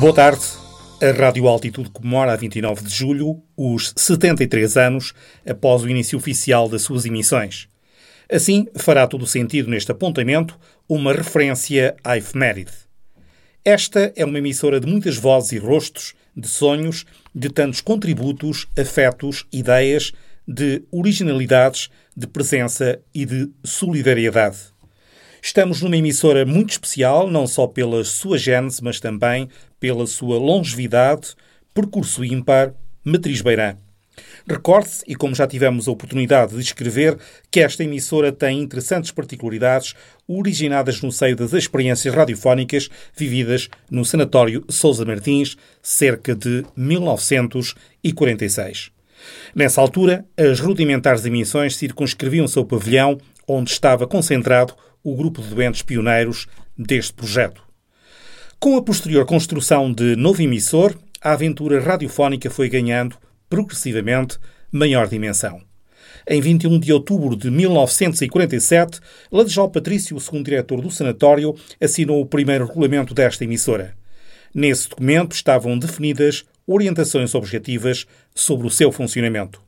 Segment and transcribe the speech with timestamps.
[0.00, 0.40] Boa tarde.
[1.02, 5.12] A Rádio Altitude comemora a 29 de julho os 73 anos
[5.46, 7.68] após o início oficial das suas emissões.
[8.32, 12.72] Assim, fará todo sentido neste apontamento uma referência à efeméride.
[13.62, 17.04] Esta é uma emissora de muitas vozes e rostos, de sonhos,
[17.34, 20.12] de tantos contributos, afetos, ideias,
[20.48, 24.56] de originalidades, de presença e de solidariedade.
[25.42, 29.48] Estamos numa emissora muito especial, não só pela sua gênese, mas também
[29.80, 31.34] pela sua longevidade,
[31.74, 33.74] percurso ímpar, matriz beirã.
[34.46, 37.16] Recorde-se, e como já tivemos a oportunidade de escrever,
[37.50, 39.94] que esta emissora tem interessantes particularidades
[40.28, 48.90] originadas no seio das experiências radiofónicas vividas no Sanatório Sousa Martins, cerca de 1946.
[49.54, 55.82] Nessa altura, as rudimentares emissões circunscreviam-se ao pavilhão onde estava concentrado o grupo de doentes
[55.82, 57.69] pioneiros deste projeto.
[58.60, 63.16] Com a posterior construção de novo emissor, a aventura radiofónica foi ganhando,
[63.48, 64.36] progressivamente,
[64.70, 65.62] maior dimensão.
[66.28, 69.00] Em 21 de outubro de 1947,
[69.32, 73.96] Ladejal Patrício, o segundo diretor do sanatório, assinou o primeiro regulamento desta emissora.
[74.54, 79.62] Nesse documento estavam definidas orientações objetivas sobre o seu funcionamento.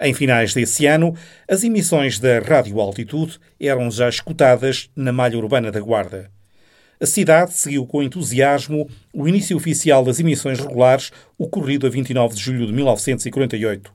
[0.00, 1.14] Em finais desse ano,
[1.48, 6.34] as emissões da Rádio Altitude eram já escutadas na malha urbana da Guarda.
[7.00, 12.40] A cidade seguiu com entusiasmo o início oficial das emissões regulares, ocorrido a 29 de
[12.40, 13.92] julho de 1948.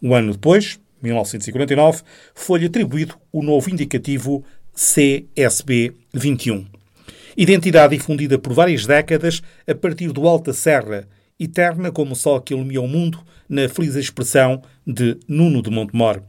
[0.00, 2.02] Um ano depois, 1949,
[2.34, 6.66] foi-lhe atribuído o novo indicativo CSB 21.
[7.36, 11.08] Identidade difundida por várias décadas a partir do Alta Serra,
[11.38, 16.22] eterna como o sol que ilumia o mundo, na feliz expressão de Nuno de Montemor.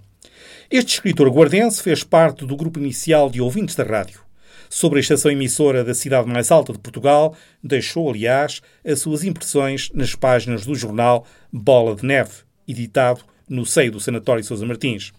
[0.70, 4.27] Este escritor guardense fez parte do grupo inicial de ouvintes da rádio.
[4.70, 9.90] Sobre a estação emissora da cidade mais alta de Portugal, deixou, aliás, as suas impressões
[9.94, 12.32] nas páginas do jornal Bola de Neve,
[12.68, 15.14] editado no seio do Sanatório Sousa Martins.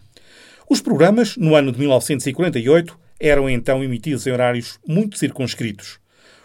[0.68, 5.98] Os programas, no ano de 1948, eram então emitidos em horários muito circunscritos.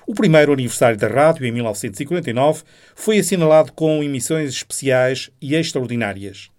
[0.07, 2.63] O primeiro aniversário da rádio, em 1949,
[2.95, 6.52] foi assinalado com emissões especiais e extraordinárias.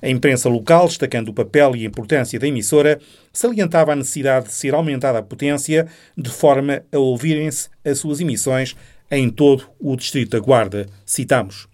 [0.00, 3.00] A imprensa local, destacando o papel e a importância da emissora,
[3.32, 5.86] salientava a necessidade de ser aumentada a potência
[6.16, 8.76] de forma a ouvirem-se as suas emissões
[9.10, 10.86] em todo o Distrito da Guarda.
[11.04, 11.66] Citamos.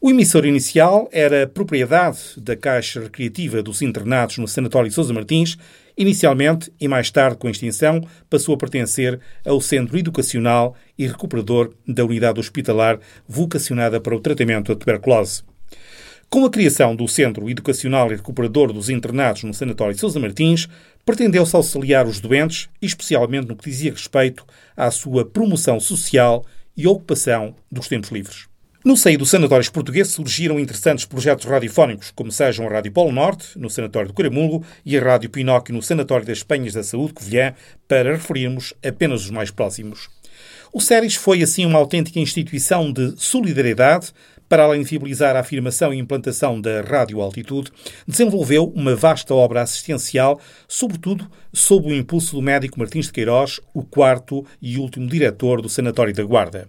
[0.00, 5.56] O emissor inicial era propriedade da Caixa Recreativa dos Internados no Sanatório Sousa Martins
[5.96, 12.04] Inicialmente, e mais tarde com extinção, passou a pertencer ao Centro Educacional e Recuperador da
[12.04, 12.98] Unidade Hospitalar
[13.28, 15.42] vocacionada para o tratamento da tuberculose.
[16.32, 20.66] Com a criação do Centro Educacional e Recuperador dos Internados no Sanatório Sousa Martins,
[21.04, 24.42] pretendeu-se auxiliar os doentes, especialmente no que dizia respeito
[24.74, 26.42] à sua promoção social
[26.74, 28.46] e ocupação dos tempos livres.
[28.82, 33.58] No seio dos sanatórios portugueses surgiram interessantes projetos radiofónicos, como sejam a Rádio Polo Norte,
[33.58, 37.52] no Sanatório de Caramulo, e a Rádio Pinóquio, no Sanatório das Penhas da Saúde, Covilhã,
[37.86, 40.08] para referirmos apenas os mais próximos.
[40.72, 44.10] O SERIS foi, assim, uma autêntica instituição de solidariedade,
[44.52, 47.72] para além de viabilizar a afirmação e implantação da Rádio Altitude,
[48.06, 50.38] desenvolveu uma vasta obra assistencial,
[50.68, 55.70] sobretudo sob o impulso do médico Martins de Queiroz, o quarto e último diretor do
[55.70, 56.68] Sanatório da Guarda.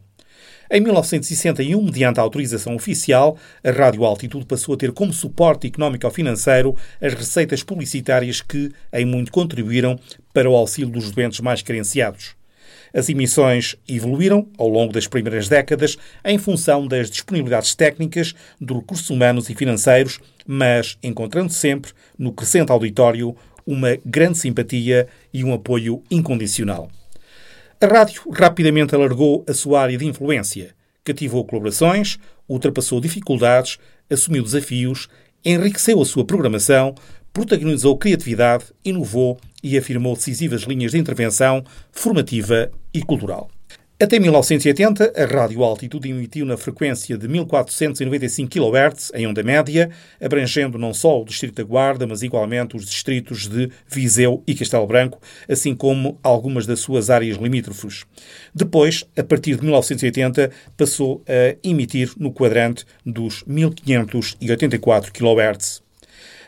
[0.72, 6.78] Em 1961, mediante a autorização oficial, a Rádio Altitude passou a ter como suporte económico-financeiro
[7.02, 10.00] as receitas publicitárias que, em muito, contribuíram
[10.34, 12.43] para o auxílio dos doentes mais carenciados.
[12.94, 19.10] As emissões evoluíram ao longo das primeiras décadas em função das disponibilidades técnicas, dos recursos
[19.10, 23.36] humanos e financeiros, mas encontrando sempre, no crescente auditório,
[23.66, 26.92] uma grande simpatia e um apoio incondicional.
[27.82, 33.80] A rádio rapidamente alargou a sua área de influência, cativou colaborações, ultrapassou dificuldades,
[34.10, 35.10] assumiu desafios,
[35.44, 36.94] enriqueceu a sua programação,
[37.34, 43.50] protagonizou criatividade, inovou e afirmou decisivas linhas de intervenção formativa e cultural.
[44.02, 50.80] Até 1980, a Rádio Altitude emitiu na frequência de 1495 kHz, em onda média, abrangendo
[50.80, 55.22] não só o Distrito da Guarda, mas igualmente os distritos de Viseu e Castelo Branco,
[55.48, 58.04] assim como algumas das suas áreas limítrofes.
[58.54, 65.83] Depois, a partir de 1980, passou a emitir no quadrante dos 1584 kHz.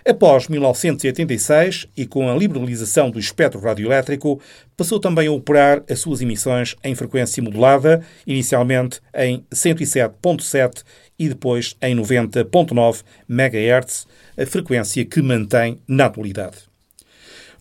[0.07, 4.39] Após 1986 e com a liberalização do espectro radioelétrico,
[4.77, 10.83] passou também a operar as suas emissões em frequência modulada, inicialmente em 107.7
[11.17, 14.05] e depois em 90.9 MHz,
[14.37, 16.74] a frequência que mantém na atualidade.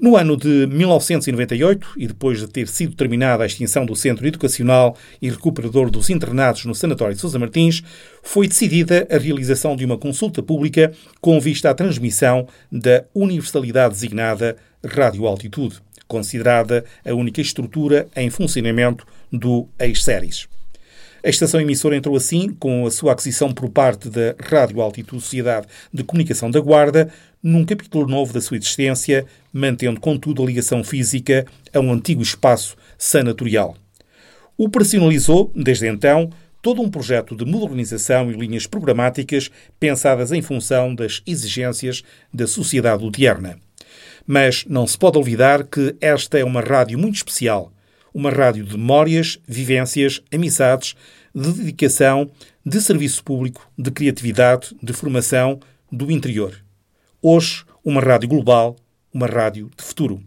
[0.00, 4.96] No ano de 1998, e depois de ter sido terminada a extinção do Centro Educacional
[5.22, 7.82] e Recuperador dos Internados no Sanatório de Sousa Martins,
[8.22, 14.56] foi decidida a realização de uma consulta pública com vista à transmissão da universalidade designada
[14.84, 20.48] Rádio Altitude, considerada a única estrutura em funcionamento do ex-séries.
[21.24, 25.66] A estação emissora entrou assim, com a sua aquisição por parte da Rádio Altitude Sociedade
[25.90, 27.10] de Comunicação da Guarda,
[27.42, 32.76] num capítulo novo da sua existência, mantendo, contudo, a ligação física a um antigo espaço
[32.98, 33.74] sanatorial.
[34.58, 36.28] Operacionalizou, desde então,
[36.60, 39.50] todo um projeto de modernização e linhas programáticas
[39.80, 42.02] pensadas em função das exigências
[42.34, 43.58] da sociedade ludierna.
[44.26, 47.72] Mas não se pode olvidar que esta é uma rádio muito especial,
[48.14, 50.94] uma rádio de memórias, vivências, amizades,
[51.34, 52.30] de dedicação,
[52.64, 55.58] de serviço público, de criatividade, de formação,
[55.90, 56.54] do interior.
[57.20, 58.76] Hoje, uma rádio global,
[59.12, 60.22] uma rádio de futuro.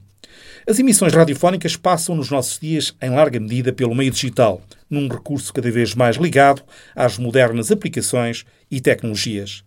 [0.67, 5.53] As emissões radiofónicas passam nos nossos dias, em larga medida, pelo meio digital, num recurso
[5.53, 6.61] cada vez mais ligado
[6.93, 9.63] às modernas aplicações e tecnologias.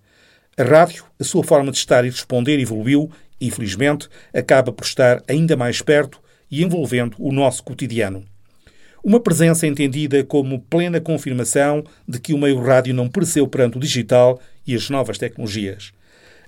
[0.59, 5.23] A rádio, a sua forma de estar e responder evoluiu e, infelizmente, acaba por estar
[5.27, 6.21] ainda mais perto
[6.51, 8.25] e envolvendo o nosso cotidiano.
[9.03, 13.81] Uma presença entendida como plena confirmação de que o meio rádio não pereceu perante o
[13.81, 15.93] digital e as novas tecnologias.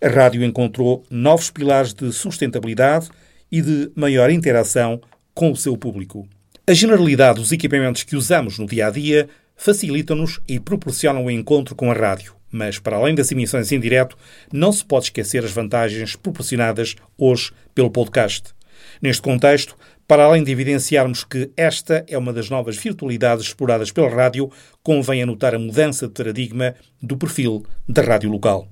[0.03, 3.09] A rádio encontrou novos pilares de sustentabilidade
[3.51, 5.01] e de maior interação
[5.33, 6.29] com o seu público.
[6.67, 11.75] A generalidade dos equipamentos que usamos no dia a dia facilitam-nos e proporcionam o encontro
[11.75, 12.35] com a rádio.
[12.51, 14.17] Mas, para além das emissões em direto,
[14.53, 18.53] não se pode esquecer as vantagens proporcionadas hoje pelo podcast.
[19.01, 19.77] Neste contexto,
[20.13, 24.51] para além de evidenciarmos que esta é uma das novas virtualidades exploradas pela rádio,
[24.83, 28.69] convém anotar a mudança de paradigma do perfil da rádio local.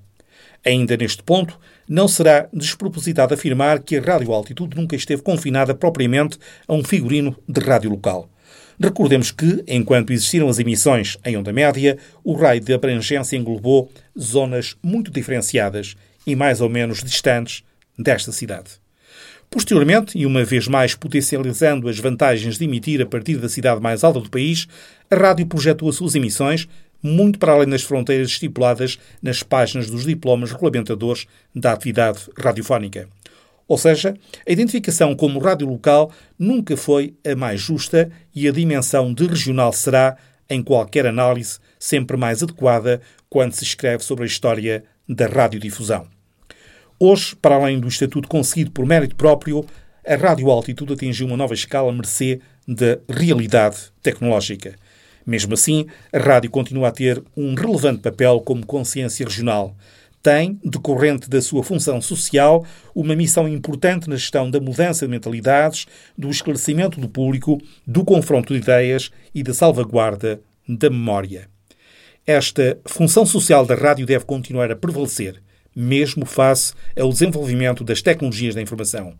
[0.62, 1.58] Ainda neste ponto,
[1.88, 6.38] não será despropositado afirmar que a Rádio Altitude nunca esteve confinada propriamente
[6.68, 8.28] a um figurino de rádio local.
[8.78, 14.76] Recordemos que, enquanto existiram as emissões em onda média, o raio de abrangência englobou zonas
[14.82, 15.96] muito diferenciadas
[16.26, 17.64] e mais ou menos distantes
[17.98, 18.72] desta cidade.
[19.50, 24.04] Posteriormente, e uma vez mais potencializando as vantagens de emitir a partir da cidade mais
[24.04, 24.68] alta do país,
[25.10, 26.68] a rádio projetou as suas emissões
[27.02, 33.08] muito para além das fronteiras estipuladas nas páginas dos diplomas regulamentadores da atividade radiofónica.
[33.66, 34.14] Ou seja,
[34.46, 39.72] a identificação como rádio local nunca foi a mais justa e a dimensão de regional
[39.72, 40.16] será,
[40.48, 46.19] em qualquer análise, sempre mais adequada quando se escreve sobre a história da radiodifusão.
[47.02, 49.64] Hoje, para além do estatuto conseguido por mérito próprio,
[50.06, 54.74] a Rádio Altitude atingiu uma nova escala mercê da realidade tecnológica.
[55.24, 59.74] Mesmo assim, a rádio continua a ter um relevante papel como consciência regional.
[60.22, 65.86] Tem, decorrente da sua função social, uma missão importante na gestão da mudança de mentalidades,
[66.18, 70.38] do esclarecimento do público, do confronto de ideias e da salvaguarda
[70.68, 71.48] da memória.
[72.26, 75.40] Esta função social da rádio deve continuar a prevalecer
[75.74, 79.14] mesmo face ao desenvolvimento das tecnologias da informação.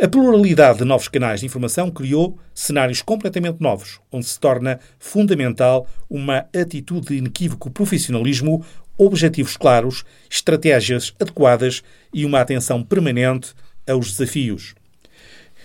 [0.00, 5.86] A pluralidade de novos canais de informação criou cenários completamente novos, onde se torna fundamental
[6.10, 8.64] uma atitude de inequívoco profissionalismo,
[8.98, 13.54] objetivos claros, estratégias adequadas e uma atenção permanente
[13.88, 14.74] aos desafios.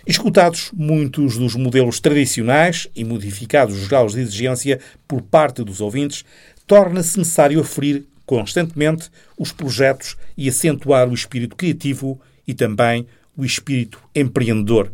[0.06, 6.24] Escutados muitos dos modelos tradicionais e modificados os graus de exigência por parte dos ouvintes,
[6.66, 14.00] torna-se necessário aferir constantemente os projetos e acentuar o espírito criativo e também o espírito
[14.14, 14.92] empreendedor.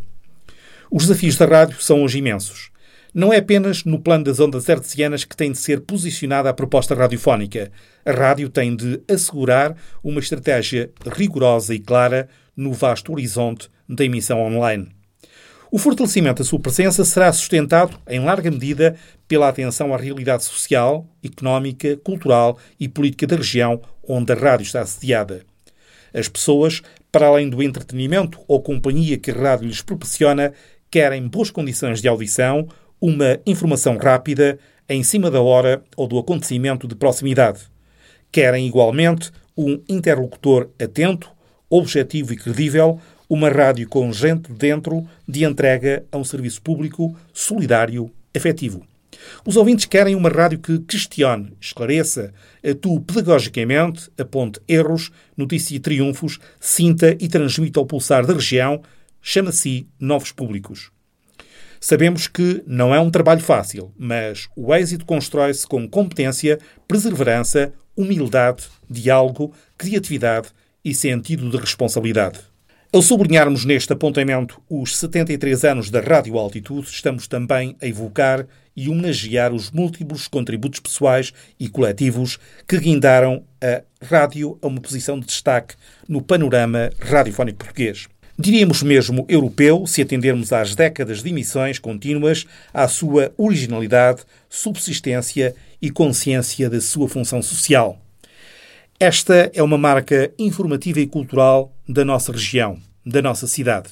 [0.90, 2.72] Os desafios da rádio são hoje imensos.
[3.14, 6.96] Não é apenas no plano das ondas hertzianas que tem de ser posicionada a proposta
[6.96, 7.70] radiofónica.
[8.06, 14.40] A rádio tem de assegurar uma estratégia rigorosa e clara no vasto horizonte da emissão
[14.40, 14.95] online.
[15.72, 18.96] O fortalecimento da sua presença será sustentado, em larga medida,
[19.28, 24.82] pela atenção à realidade social, económica, cultural e política da região onde a rádio está
[24.82, 25.44] assediada.
[26.14, 26.82] As pessoas,
[27.12, 30.54] para além do entretenimento ou companhia que a rádio lhes proporciona,
[30.90, 32.68] querem boas condições de audição,
[33.02, 37.62] uma informação rápida, em cima da hora ou do acontecimento de proximidade.
[38.32, 41.32] Querem, igualmente, um interlocutor atento,
[41.70, 48.12] objetivo e credível, uma rádio com gente dentro de entrega a um serviço público solidário,
[48.34, 48.86] efetivo.
[49.46, 57.16] Os ouvintes querem uma rádio que questione, esclareça, atue pedagogicamente, aponte erros, noticie triunfos, sinta
[57.20, 58.82] e transmita ao pulsar da região,
[59.22, 60.92] chama-se novos públicos.
[61.80, 68.66] Sabemos que não é um trabalho fácil, mas o êxito constrói-se com competência, perseverança, humildade,
[68.90, 70.50] diálogo, criatividade
[70.84, 72.40] e sentido de responsabilidade.
[72.96, 78.88] Ao sublinharmos neste apontamento os 73 anos da Rádio Altitude, estamos também a evocar e
[78.88, 85.26] homenagear os múltiplos contributos pessoais e coletivos que guindaram a rádio a uma posição de
[85.26, 85.76] destaque
[86.08, 88.08] no panorama radiofónico português.
[88.40, 95.90] Diríamos mesmo europeu, se atendermos às décadas de emissões contínuas, à sua originalidade, subsistência e
[95.90, 98.00] consciência da sua função social.
[98.98, 103.90] Esta é uma marca informativa e cultural da nossa região, da nossa cidade,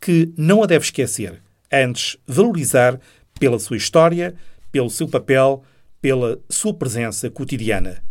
[0.00, 2.98] que não a deve esquecer, antes valorizar
[3.38, 4.34] pela sua história,
[4.72, 5.62] pelo seu papel,
[6.00, 8.02] pela sua presença cotidiana.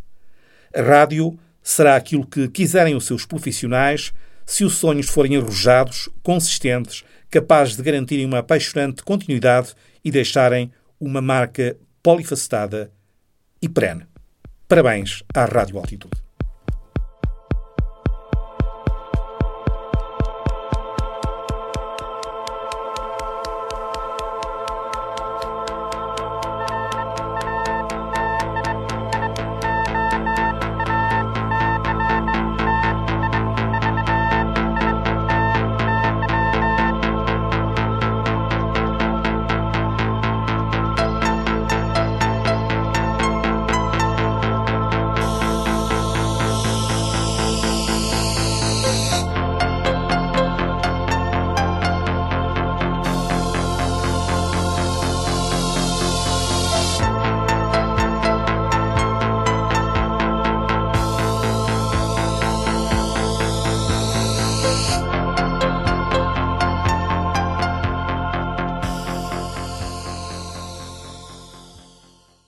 [0.73, 4.13] A rádio será aquilo que quiserem os seus profissionais,
[4.45, 9.73] se os sonhos forem arrojados, consistentes, capazes de garantirem uma apaixonante continuidade
[10.03, 12.91] e deixarem uma marca polifacetada
[13.61, 14.05] e perene.
[14.67, 16.26] Parabéns à Rádio Altitude.